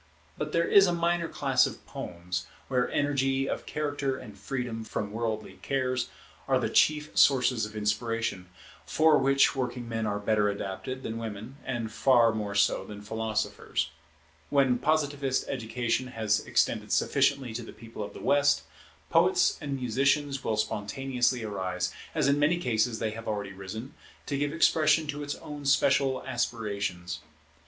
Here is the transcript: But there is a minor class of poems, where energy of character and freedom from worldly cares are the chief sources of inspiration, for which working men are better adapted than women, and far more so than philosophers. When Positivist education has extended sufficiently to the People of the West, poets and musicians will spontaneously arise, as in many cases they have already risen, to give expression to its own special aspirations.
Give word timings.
But 0.35 0.51
there 0.51 0.67
is 0.67 0.87
a 0.87 0.93
minor 0.95 1.27
class 1.27 1.67
of 1.67 1.85
poems, 1.85 2.47
where 2.69 2.89
energy 2.89 3.47
of 3.47 3.67
character 3.67 4.17
and 4.17 4.35
freedom 4.35 4.83
from 4.83 5.11
worldly 5.11 5.59
cares 5.61 6.09
are 6.47 6.59
the 6.59 6.71
chief 6.71 7.15
sources 7.15 7.67
of 7.67 7.75
inspiration, 7.75 8.49
for 8.83 9.19
which 9.19 9.55
working 9.55 9.87
men 9.87 10.07
are 10.07 10.17
better 10.17 10.49
adapted 10.49 11.03
than 11.03 11.19
women, 11.19 11.57
and 11.63 11.91
far 11.91 12.33
more 12.33 12.55
so 12.55 12.83
than 12.83 13.03
philosophers. 13.03 13.91
When 14.49 14.79
Positivist 14.79 15.47
education 15.47 16.07
has 16.07 16.39
extended 16.47 16.91
sufficiently 16.91 17.53
to 17.53 17.61
the 17.61 17.71
People 17.71 18.01
of 18.01 18.15
the 18.15 18.19
West, 18.21 18.63
poets 19.11 19.55
and 19.61 19.75
musicians 19.75 20.43
will 20.43 20.57
spontaneously 20.57 21.43
arise, 21.43 21.93
as 22.15 22.27
in 22.27 22.39
many 22.39 22.57
cases 22.57 22.97
they 22.97 23.11
have 23.11 23.27
already 23.27 23.53
risen, 23.53 23.93
to 24.25 24.35
give 24.35 24.51
expression 24.51 25.05
to 25.09 25.21
its 25.21 25.35
own 25.35 25.63
special 25.63 26.23
aspirations. 26.25 27.19